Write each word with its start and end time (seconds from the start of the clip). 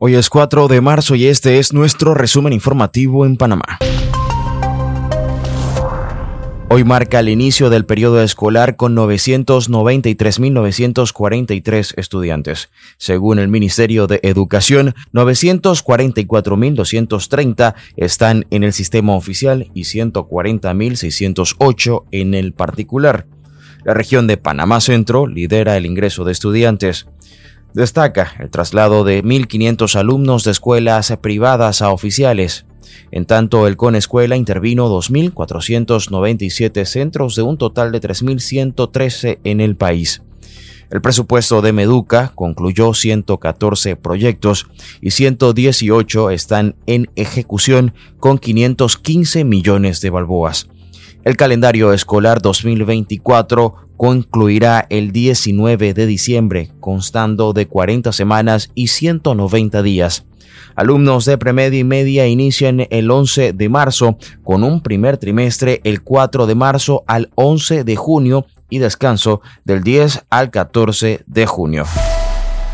Hoy 0.00 0.14
es 0.14 0.30
4 0.30 0.68
de 0.68 0.80
marzo 0.80 1.16
y 1.16 1.26
este 1.26 1.58
es 1.58 1.72
nuestro 1.72 2.14
resumen 2.14 2.52
informativo 2.52 3.26
en 3.26 3.36
Panamá. 3.36 3.80
Hoy 6.70 6.84
marca 6.84 7.18
el 7.18 7.28
inicio 7.28 7.68
del 7.68 7.84
periodo 7.84 8.22
escolar 8.22 8.76
con 8.76 8.94
993.943 8.94 11.94
estudiantes. 11.96 12.70
Según 12.96 13.40
el 13.40 13.48
Ministerio 13.48 14.06
de 14.06 14.20
Educación, 14.22 14.94
944.230 15.12 17.74
están 17.96 18.46
en 18.50 18.62
el 18.62 18.72
sistema 18.72 19.16
oficial 19.16 19.68
y 19.74 19.82
140.608 19.82 22.04
en 22.12 22.34
el 22.34 22.52
particular. 22.52 23.26
La 23.84 23.94
región 23.94 24.28
de 24.28 24.36
Panamá 24.36 24.80
Centro 24.80 25.26
lidera 25.26 25.76
el 25.76 25.86
ingreso 25.86 26.22
de 26.22 26.30
estudiantes. 26.30 27.08
Destaca 27.74 28.32
el 28.38 28.50
traslado 28.50 29.04
de 29.04 29.22
1.500 29.22 29.94
alumnos 29.96 30.44
de 30.44 30.50
escuelas 30.52 31.14
privadas 31.20 31.82
a 31.82 31.90
oficiales. 31.90 32.64
En 33.10 33.26
tanto, 33.26 33.66
el 33.66 33.76
Escuela 33.94 34.36
intervino 34.36 34.88
2.497 34.88 36.84
centros 36.84 37.34
de 37.36 37.42
un 37.42 37.58
total 37.58 37.92
de 37.92 38.00
3.113 38.00 39.38
en 39.44 39.60
el 39.60 39.76
país. 39.76 40.22
El 40.90 41.02
presupuesto 41.02 41.60
de 41.60 41.74
Meduca 41.74 42.32
concluyó 42.34 42.94
114 42.94 43.96
proyectos 43.96 44.68
y 45.02 45.10
118 45.10 46.30
están 46.30 46.76
en 46.86 47.10
ejecución 47.14 47.92
con 48.18 48.38
515 48.38 49.44
millones 49.44 50.00
de 50.00 50.08
balboas. 50.08 50.68
El 51.28 51.36
calendario 51.36 51.92
escolar 51.92 52.40
2024 52.40 53.74
concluirá 53.98 54.86
el 54.88 55.12
19 55.12 55.92
de 55.92 56.06
diciembre, 56.06 56.70
constando 56.80 57.52
de 57.52 57.68
40 57.68 58.12
semanas 58.12 58.70
y 58.74 58.86
190 58.86 59.82
días. 59.82 60.24
Alumnos 60.74 61.26
de 61.26 61.36
premedia 61.36 61.80
y 61.80 61.84
media 61.84 62.26
inician 62.26 62.86
el 62.88 63.10
11 63.10 63.52
de 63.52 63.68
marzo 63.68 64.16
con 64.42 64.64
un 64.64 64.80
primer 64.80 65.18
trimestre 65.18 65.82
el 65.84 66.00
4 66.00 66.46
de 66.46 66.54
marzo 66.54 67.04
al 67.06 67.28
11 67.34 67.84
de 67.84 67.96
junio 67.96 68.46
y 68.70 68.78
descanso 68.78 69.42
del 69.66 69.82
10 69.82 70.24
al 70.30 70.50
14 70.50 71.24
de 71.26 71.44
junio. 71.44 71.84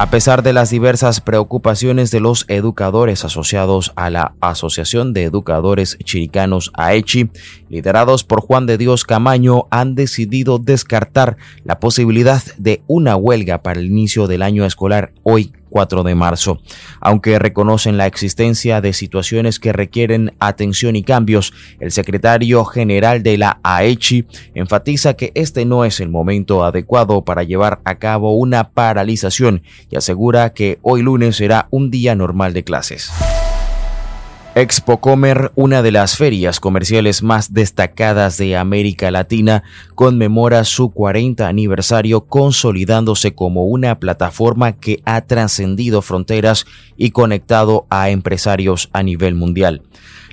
A 0.00 0.08
pesar 0.08 0.42
de 0.42 0.54
las 0.54 0.70
diversas 0.70 1.20
preocupaciones 1.20 2.10
de 2.10 2.20
los 2.20 2.46
educadores 2.48 3.26
asociados 3.26 3.92
a 3.96 4.08
la 4.08 4.34
Asociación 4.40 5.12
de 5.12 5.24
Educadores 5.24 5.98
Chiricanos 6.02 6.72
AECHI, 6.72 7.28
liderados 7.68 8.24
por 8.24 8.40
Juan 8.40 8.64
de 8.64 8.78
Dios 8.78 9.04
Camaño, 9.04 9.66
han 9.70 9.94
decidido 9.94 10.58
descartar 10.58 11.36
la 11.64 11.80
posibilidad 11.80 12.42
de 12.56 12.82
una 12.86 13.14
huelga 13.14 13.62
para 13.62 13.78
el 13.78 13.88
inicio 13.88 14.26
del 14.26 14.40
año 14.40 14.64
escolar 14.64 15.12
hoy 15.22 15.52
4 15.70 16.02
de 16.02 16.14
marzo. 16.14 16.60
Aunque 17.00 17.38
reconocen 17.38 17.96
la 17.96 18.06
existencia 18.06 18.80
de 18.80 18.92
situaciones 18.92 19.58
que 19.58 19.72
requieren 19.72 20.34
atención 20.40 20.96
y 20.96 21.02
cambios, 21.02 21.52
el 21.78 21.92
secretario 21.92 22.64
general 22.64 23.22
de 23.22 23.38
la 23.38 23.60
AECHI 23.62 24.26
enfatiza 24.54 25.14
que 25.14 25.32
este 25.34 25.64
no 25.64 25.84
es 25.84 26.00
el 26.00 26.08
momento 26.08 26.64
adecuado 26.64 27.24
para 27.24 27.44
llevar 27.44 27.80
a 27.84 27.94
cabo 27.98 28.36
una 28.36 28.70
paralización 28.70 29.62
y 29.90 29.96
asegura 29.96 30.52
que 30.52 30.78
hoy 30.82 31.02
lunes 31.02 31.36
será 31.36 31.68
un 31.70 31.90
día 31.90 32.14
normal 32.14 32.52
de 32.52 32.64
clases. 32.64 33.10
Expo 34.60 35.00
Comer, 35.00 35.52
una 35.54 35.80
de 35.80 35.90
las 35.90 36.18
ferias 36.18 36.60
comerciales 36.60 37.22
más 37.22 37.54
destacadas 37.54 38.36
de 38.36 38.58
América 38.58 39.10
Latina, 39.10 39.62
conmemora 39.94 40.64
su 40.64 40.90
40 40.90 41.48
aniversario 41.48 42.26
consolidándose 42.26 43.34
como 43.34 43.64
una 43.64 43.98
plataforma 43.98 44.72
que 44.72 45.00
ha 45.06 45.22
trascendido 45.22 46.02
fronteras 46.02 46.66
y 46.98 47.12
conectado 47.12 47.86
a 47.88 48.10
empresarios 48.10 48.90
a 48.92 49.02
nivel 49.02 49.34
mundial. 49.34 49.80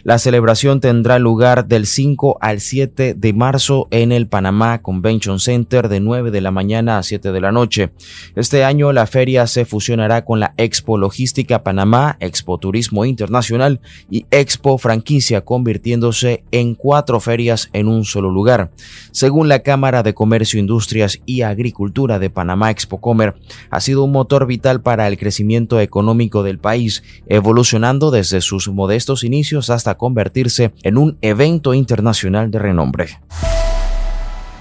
La 0.07 0.19
celebración 0.19 0.79
tendrá 0.79 1.19
lugar 1.19 1.67
del 1.67 1.85
5 1.85 2.37
al 2.39 2.61
7 2.61 3.13
de 3.13 3.33
marzo 3.33 3.89
en 3.91 4.13
el 4.13 4.29
Panamá 4.29 4.81
Convention 4.81 5.37
Center 5.37 5.89
de 5.89 5.99
9 5.99 6.31
de 6.31 6.39
la 6.39 6.49
mañana 6.49 6.97
a 6.97 7.03
7 7.03 7.33
de 7.33 7.41
la 7.41 7.51
noche. 7.51 7.89
Este 8.33 8.63
año 8.63 8.93
la 8.93 9.05
feria 9.05 9.47
se 9.47 9.65
fusionará 9.65 10.23
con 10.23 10.39
la 10.39 10.53
Expo 10.55 10.97
Logística 10.97 11.61
Panamá, 11.61 12.15
Expo 12.21 12.57
Turismo 12.57 13.03
Internacional 13.03 13.81
y 14.09 14.25
Expo 14.31 14.77
Franquicia, 14.77 15.43
convirtiéndose 15.43 16.45
en 16.51 16.75
cuatro 16.75 17.19
ferias 17.19 17.69
en 17.73 17.89
un 17.89 18.05
solo 18.05 18.31
lugar. 18.31 18.71
Según 19.11 19.49
la 19.49 19.59
Cámara 19.59 20.03
de 20.03 20.13
Comercio, 20.13 20.57
Industrias 20.57 21.19
y 21.25 21.41
Agricultura 21.41 22.17
de 22.17 22.29
Panamá, 22.29 22.71
Expo 22.71 23.01
Comer 23.01 23.35
ha 23.69 23.81
sido 23.81 24.05
un 24.05 24.13
motor 24.13 24.47
vital 24.47 24.81
para 24.81 25.05
el 25.09 25.17
crecimiento 25.17 25.81
económico 25.81 26.43
del 26.43 26.59
país, 26.59 27.03
evolucionando 27.27 28.09
desde 28.09 28.39
sus 28.39 28.69
modestos 28.69 29.25
inicios 29.25 29.69
hasta 29.69 29.96
convertirse 29.97 30.71
en 30.83 30.97
un 30.97 31.17
evento 31.21 31.73
internacional 31.73 32.49
de 32.51 32.59
renombre. 32.59 33.07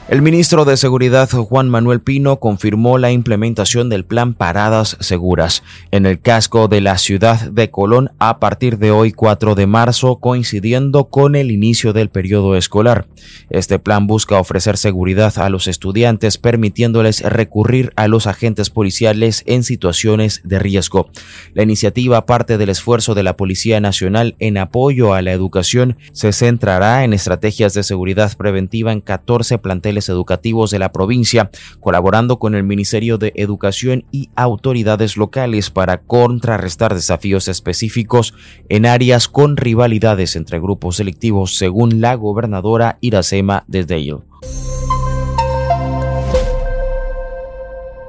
El 0.08 0.22
ministro 0.22 0.64
de 0.64 0.76
Seguridad 0.76 1.28
Juan 1.28 1.68
Manuel 1.68 2.00
Pino 2.00 2.38
confirmó 2.38 2.96
la 2.96 3.10
implementación 3.10 3.88
del 3.88 4.04
plan 4.04 4.34
Paradas 4.34 4.96
Seguras 5.00 5.64
en 5.90 6.06
el 6.06 6.20
casco 6.20 6.68
de 6.68 6.80
la 6.80 6.96
ciudad 6.96 7.50
de 7.50 7.72
Colón 7.72 8.12
a 8.20 8.38
partir 8.38 8.78
de 8.78 8.92
hoy 8.92 9.10
4 9.10 9.56
de 9.56 9.66
marzo 9.66 10.20
coincidiendo 10.20 11.06
con 11.06 11.34
el 11.34 11.50
inicio 11.50 11.92
del 11.92 12.08
periodo 12.08 12.56
escolar. 12.56 13.08
Este 13.50 13.80
plan 13.80 14.06
busca 14.06 14.38
ofrecer 14.38 14.76
seguridad 14.76 15.36
a 15.38 15.50
los 15.50 15.66
estudiantes 15.66 16.38
permitiéndoles 16.38 17.22
recurrir 17.22 17.92
a 17.96 18.06
los 18.06 18.28
agentes 18.28 18.70
policiales 18.70 19.42
en 19.44 19.64
situaciones 19.64 20.40
de 20.44 20.60
riesgo. 20.60 21.10
La 21.52 21.64
iniciativa 21.64 22.26
parte 22.26 22.58
del 22.58 22.68
esfuerzo 22.68 23.16
de 23.16 23.24
la 23.24 23.36
Policía 23.36 23.80
Nacional 23.80 24.36
en 24.38 24.56
apoyo 24.56 25.14
a 25.14 25.22
la 25.22 25.32
educación 25.32 25.98
se 26.12 26.32
centrará 26.32 27.02
en 27.02 27.12
estrategias 27.12 27.74
de 27.74 27.82
seguridad 27.82 28.36
preventiva 28.36 28.92
en 28.92 29.00
14 29.00 29.58
planteles 29.58 29.95
educativos 30.08 30.70
de 30.70 30.78
la 30.78 30.92
provincia, 30.92 31.50
colaborando 31.80 32.38
con 32.38 32.54
el 32.54 32.64
Ministerio 32.64 33.18
de 33.18 33.32
Educación 33.36 34.04
y 34.12 34.30
autoridades 34.36 35.16
locales 35.16 35.70
para 35.70 35.98
contrarrestar 35.98 36.94
desafíos 36.94 37.48
específicos 37.48 38.34
en 38.68 38.86
áreas 38.86 39.28
con 39.28 39.56
rivalidades 39.56 40.36
entre 40.36 40.60
grupos 40.60 40.98
delictivos, 40.98 41.56
según 41.56 42.00
la 42.00 42.14
gobernadora 42.14 42.98
Iracema 43.00 43.64
Desdale. 43.66 44.16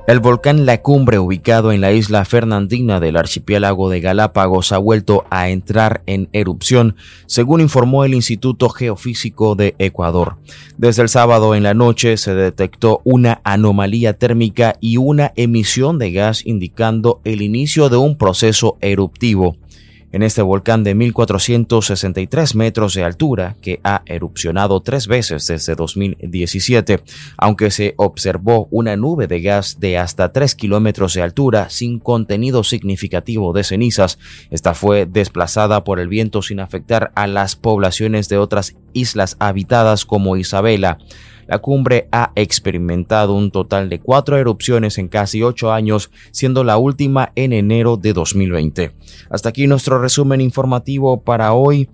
El 0.08 0.22
volcán 0.22 0.66
La 0.66 0.82
Cumbre, 0.82 1.20
ubicado 1.20 1.74
en 1.74 1.82
la 1.82 1.92
isla 1.92 2.24
Fernandina 2.24 3.02
del 3.02 3.18
archipiélago 3.18 3.90
de 3.90 4.00
Galápagos, 4.00 4.72
ha 4.72 4.78
vuelto 4.78 5.26
a 5.30 5.50
entrar 5.50 6.02
en 6.06 6.30
erupción, 6.32 6.96
según 7.26 7.60
informó 7.60 8.06
el 8.06 8.14
Instituto 8.14 8.70
Geofísico 8.70 9.56
de 9.56 9.76
Ecuador. 9.80 10.38
Desde 10.78 11.02
el 11.02 11.10
sábado 11.10 11.56
en 11.56 11.64
la 11.64 11.74
noche 11.74 12.16
se 12.16 12.34
detectó 12.34 13.02
una 13.04 13.42
anomalía 13.44 14.14
térmica 14.14 14.78
y 14.80 14.96
una 14.96 15.34
emisión 15.36 16.00
de 16.00 16.14
gas 16.14 16.46
indicando 16.46 17.20
el 17.26 17.42
inicio 17.42 17.90
de 17.90 17.98
un 17.98 18.18
proceso 18.18 18.78
eruptivo 18.80 19.58
en 20.18 20.24
este 20.24 20.42
volcán 20.42 20.84
de 20.84 20.96
1463 20.96 22.56
metros 22.56 22.96
de 22.96 23.04
altura 23.04 23.56
que 23.62 23.80
ha 23.84 24.02
erupcionado 24.08 24.82
tres 24.82 25.06
veces 25.06 25.46
desde 25.46 25.76
2017, 25.76 27.04
aunque 27.38 27.70
se 27.70 27.94
observó 27.98 28.68
una 28.72 28.96
nube 28.96 29.28
de 29.28 29.42
gas 29.42 29.80
de 29.80 30.00
hasta 30.00 30.34
3 30.34 30.56
kilómetros 30.56 31.14
de 31.14 31.22
altura 31.22 31.70
sin 31.70 32.00
contenido 32.00 32.64
significativo 32.64 33.54
de 33.54 33.64
cenizas. 33.64 34.18
Esta 34.50 34.74
fue 34.74 35.06
desplazada 35.06 35.84
por 35.84 36.00
el 36.00 36.08
viento 36.08 36.42
sin 36.42 36.62
afectar 36.62 37.12
a 37.14 37.28
las 37.28 37.56
poblaciones 37.56 38.28
de 38.28 38.40
otras 38.40 38.76
islas 38.98 39.38
habitadas 39.40 40.06
como 40.06 40.38
Isabela. 40.38 40.98
La 41.48 41.60
cumbre 41.60 42.10
ha 42.12 42.32
experimentado 42.36 43.34
un 43.34 43.52
total 43.52 43.90
de 43.90 44.00
cuatro 44.00 44.38
erupciones 44.38 44.98
en 44.98 45.08
casi 45.08 45.44
ocho 45.44 45.72
años, 45.72 46.12
siendo 46.32 46.64
la 46.66 46.78
última 46.78 47.32
en 47.36 47.54
enero 47.54 47.96
de 47.96 48.12
2020. 48.12 48.92
Hasta 49.30 49.50
aquí 49.50 49.66
nuestro 49.66 50.00
resumen 50.00 50.42
informativo 50.42 51.22
para 51.22 51.54
hoy. 51.54 51.90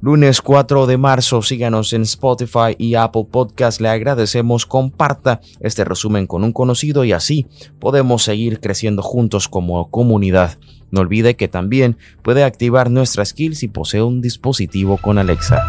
Lunes 0.00 0.40
4 0.40 0.86
de 0.86 0.96
marzo, 0.96 1.42
síganos 1.42 1.92
en 1.92 2.02
Spotify 2.02 2.74
y 2.76 2.96
Apple 2.96 3.26
Podcast. 3.30 3.80
Le 3.80 3.88
agradecemos, 3.88 4.66
comparta 4.66 5.40
este 5.60 5.84
resumen 5.84 6.26
con 6.26 6.42
un 6.42 6.52
conocido 6.52 7.04
y 7.04 7.12
así 7.12 7.46
podemos 7.78 8.24
seguir 8.24 8.58
creciendo 8.58 9.02
juntos 9.02 9.48
como 9.48 9.88
comunidad. 9.90 10.58
No 10.90 11.02
olvide 11.02 11.36
que 11.36 11.46
también 11.46 11.96
puede 12.22 12.42
activar 12.42 12.90
nuestras 12.90 13.28
skills 13.28 13.58
si 13.58 13.68
posee 13.68 14.02
un 14.02 14.20
dispositivo 14.20 14.96
con 14.96 15.18
Alexa. 15.18 15.62